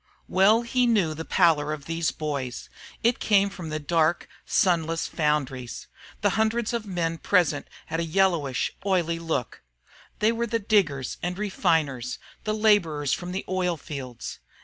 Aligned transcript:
Well 0.27 0.63
he 0.63 0.87
knew 0.87 1.13
the 1.13 1.23
pallor 1.25 1.71
of 1.73 1.85
these 1.85 2.09
boys; 2.09 2.69
it 3.03 3.19
came 3.19 3.51
from 3.51 3.69
the 3.69 3.77
dark, 3.77 4.27
sunless 4.47 5.05
foundries. 5.05 5.85
The 6.21 6.31
hundreds 6.31 6.73
of 6.73 6.87
men 6.87 7.19
present 7.19 7.67
had 7.85 7.99
a 7.99 8.03
yellowish, 8.03 8.71
oily 8.83 9.19
look; 9.19 9.61
they 10.17 10.31
were 10.31 10.47
the 10.47 10.57
diggers 10.57 11.17
and 11.21 11.37
refiners, 11.37 12.17
the 12.45 12.55
laborers 12.55 13.13
from 13.13 13.31
the 13.31 13.45
oil 13.47 13.77
fields. 13.77 14.39